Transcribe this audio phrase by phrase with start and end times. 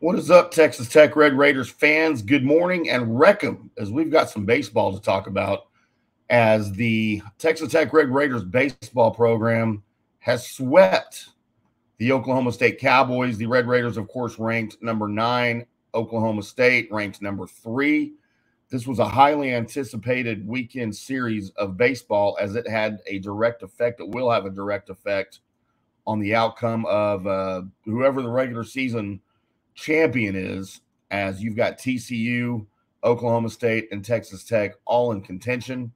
[0.00, 2.20] What is up, Texas Tech Red Raiders fans?
[2.20, 5.68] Good morning and welcome as we've got some baseball to talk about
[6.28, 9.82] as the Texas Tech Red Raiders baseball program
[10.18, 11.30] has swept
[11.98, 13.38] the Oklahoma State Cowboys.
[13.38, 15.64] The Red Raiders, of course, ranked number nine.
[15.94, 18.14] Oklahoma State ranked number three.
[18.70, 24.00] This was a highly anticipated weekend series of baseball as it had a direct effect.
[24.00, 25.38] It will have a direct effect
[26.04, 29.20] on the outcome of uh, whoever the regular season
[29.74, 30.80] champion is,
[31.10, 32.66] as you've got TCU,
[33.02, 35.92] Oklahoma State, and Texas Tech all in contention.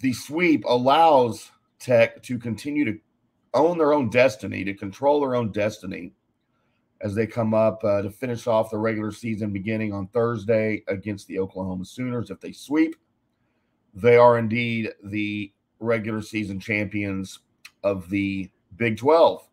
[0.00, 2.98] The sweep allows Tech to continue to
[3.54, 6.12] own their own destiny, to control their own destiny
[7.02, 11.26] as they come up uh, to finish off the regular season beginning on Thursday against
[11.26, 12.30] the Oklahoma Sooners.
[12.30, 12.94] If they sweep,
[13.92, 17.40] they are indeed the regular season champions
[17.82, 19.46] of the Big 12.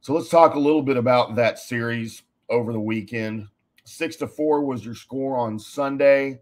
[0.00, 3.48] So let's talk a little bit about that series over the weekend.
[3.84, 6.40] Six to four was your score on Sunday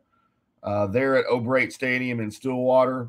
[0.62, 3.08] uh, there at O'Brate Stadium in Stillwater.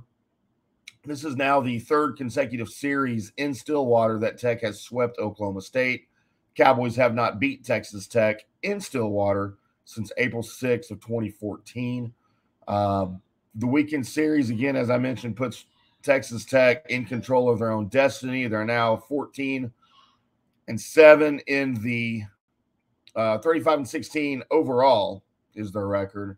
[1.06, 6.08] This is now the third consecutive series in Stillwater that Tech has swept Oklahoma State.
[6.56, 12.14] Cowboys have not beat Texas Tech in Stillwater since April 6th of 2014.
[12.68, 13.22] Um,
[13.56, 15.66] the weekend series, again, as I mentioned, puts
[16.04, 18.48] Texas Tech in control of their own destiny.
[18.48, 19.72] They're now 14
[20.68, 22.24] and 7 in the
[23.18, 25.24] uh, 35 and 16 overall
[25.56, 26.38] is their record.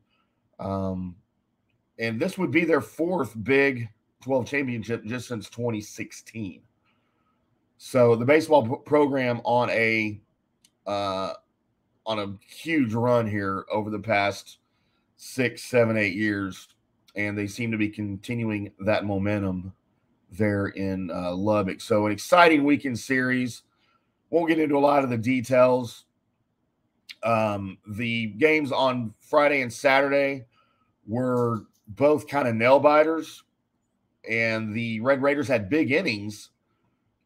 [0.59, 1.15] Um,
[1.99, 3.89] and this would be their fourth Big
[4.23, 6.61] 12 championship just since 2016.
[7.77, 10.19] So the baseball program on a
[10.87, 11.33] uh,
[12.05, 14.57] on a huge run here over the past
[15.17, 16.69] six, seven, eight years,
[17.15, 19.71] and they seem to be continuing that momentum
[20.31, 21.81] there in uh, Lubbock.
[21.81, 23.63] So an exciting weekend series.
[24.29, 26.05] Won't get into a lot of the details.
[27.23, 30.45] Um, the games on Friday and Saturday
[31.07, 33.43] were both kind of nail biters,
[34.29, 36.51] and the Red Raiders had big innings,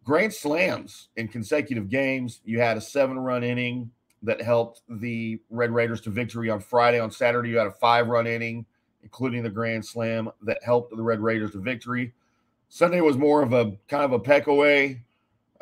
[0.04, 2.42] grand slams in consecutive games.
[2.46, 3.92] You had a seven run inning
[4.24, 7.00] that helped the Red Raiders to victory on Friday.
[7.00, 8.66] On Saturday, you had a five run inning,
[9.04, 12.14] including the grand slam that helped the Red Raiders to victory.
[12.70, 15.04] Sunday was more of a kind of a peck away,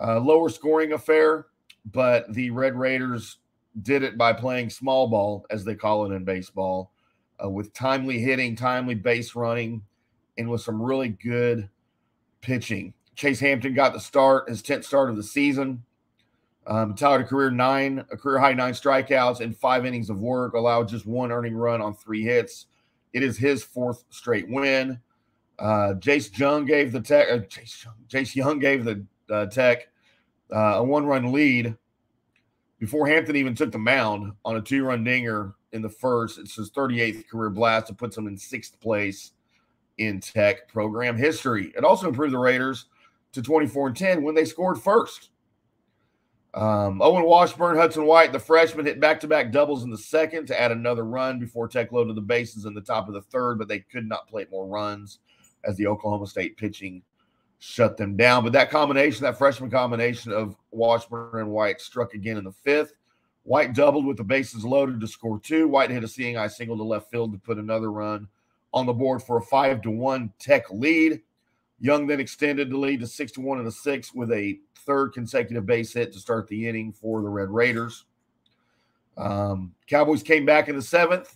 [0.02, 1.47] uh, lower scoring affair,
[1.91, 3.40] but the Red Raiders
[3.82, 6.92] did it by playing small ball, as they call it in baseball,
[7.44, 9.82] uh, with timely hitting, timely base running,
[10.38, 11.70] and with some really good
[12.42, 12.94] pitching.
[13.16, 15.84] Chase Hampton got the start, his 10th start of the season.
[16.68, 20.88] Um, a career nine, a career high nine strikeouts and five innings of work, allowed
[20.88, 22.68] just one earning run on three hits.
[23.14, 25.00] It is his fourth straight win.
[25.58, 27.28] Uh, Jace Jung gave the tech.
[27.30, 29.90] Uh, Jace, Jung, Jace Jung gave the uh, Tech
[30.53, 31.76] uh, a one-run lead
[32.81, 36.40] before Hampton even took the mound on a two run dinger in the first.
[36.40, 37.92] It's his 38th career blast.
[37.92, 39.34] It puts him in sixth place
[40.00, 41.72] in Tech program history.
[41.78, 42.88] It also improved the Raiders
[43.34, 45.30] to 24 and 10 when they scored first.
[46.56, 50.47] Um, Owen Washburn, Hudson White, the freshman, hit back to back doubles in the second
[50.47, 53.59] to add another run before Tech loaded the bases in the top of the third,
[53.59, 55.20] but they could not play more runs
[55.64, 57.03] as the Oklahoma State pitching
[57.64, 58.44] shut them down.
[58.44, 62.96] But that combination, that freshman combination of Washburn and White struck again in the fifth.
[63.44, 65.68] White doubled with the bases loaded to score two.
[65.68, 68.28] White hit a seeing eye single to left field to put another run
[68.74, 71.22] on the board for a five to one Tech lead.
[71.80, 75.14] Jung then extended the lead to six to one in the sixth with a third
[75.14, 78.06] consecutive base hit to start the inning for the Red Raiders.
[79.18, 81.36] Um, Cowboys came back in the seventh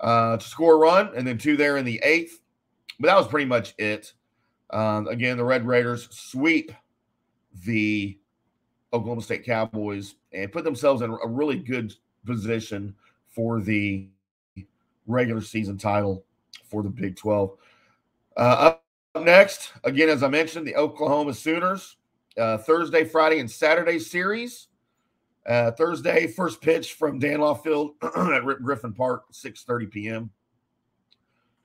[0.00, 2.40] uh, to score a run, and then two there in the eighth.
[2.98, 4.14] But that was pretty much it.
[4.72, 6.72] Um, again, the Red Raiders sweep
[7.64, 8.18] the
[8.92, 11.94] Oklahoma State Cowboys and put themselves in a really good
[12.24, 12.94] position
[13.28, 14.08] for the
[15.06, 16.24] regular season title
[16.64, 17.56] for the Big 12.
[18.36, 18.84] Uh, up
[19.24, 21.96] next, again, as I mentioned, the Oklahoma Sooners,
[22.38, 24.68] uh, Thursday, Friday, and Saturday series.
[25.46, 30.30] Uh, Thursday, first pitch from Dan Law Field at Griffin Park, 6.30 p.m.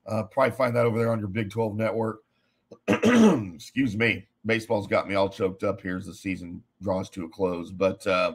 [0.07, 2.24] Uh, probably find that over there on your Big 12 network.
[2.87, 7.29] excuse me, baseball's got me all choked up here as the season draws to a
[7.29, 7.71] close.
[7.71, 8.33] But uh,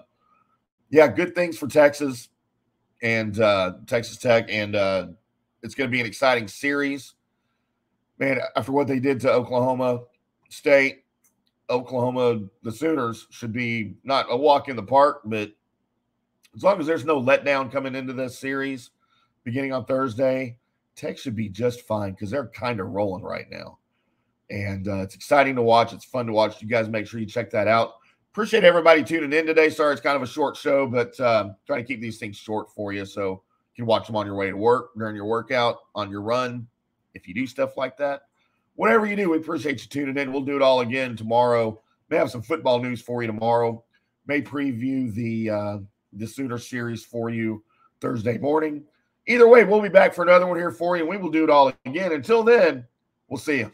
[0.91, 2.29] yeah, good things for Texas
[3.03, 5.07] and uh, Texas Tech, and uh,
[5.63, 7.15] it's going to be an exciting series.
[8.19, 10.01] Man, after what they did to Oklahoma
[10.51, 11.05] State,
[11.71, 15.53] Oklahoma, the Sooners should be not a walk in the park, but
[16.55, 18.91] as long as there's no letdown coming into this series
[19.45, 20.59] beginning on Thursday,
[20.97, 23.79] Tech should be just fine because they're kind of rolling right now
[24.51, 25.93] and uh, it's exciting to watch.
[25.93, 26.61] It's fun to watch.
[26.61, 27.95] You guys make sure you check that out.
[28.33, 29.71] appreciate everybody tuning in today.
[29.71, 32.71] Sorry, it's kind of a short show, but uh, trying to keep these things short
[32.75, 33.43] for you so
[33.75, 36.67] you can watch them on your way to work, during your workout, on your run,
[37.15, 38.23] if you do stuff like that.
[38.75, 40.33] Whatever you do, we appreciate you tuning in.
[40.33, 41.81] We'll do it all again tomorrow.
[42.09, 43.85] May have some football news for you tomorrow.
[44.27, 45.79] May preview the uh,
[46.13, 47.63] the Sooner series for you
[48.01, 48.83] Thursday morning.
[49.27, 51.45] Either way, we'll be back for another one here for you, and we will do
[51.45, 52.13] it all again.
[52.13, 52.87] Until then,
[53.29, 53.73] we'll see you.